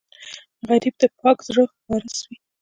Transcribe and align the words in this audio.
غریب 0.67 0.95
د 1.01 1.03
پاک 1.19 1.37
زړه 1.47 1.63
وارث 1.89 2.17
وي 2.27 2.37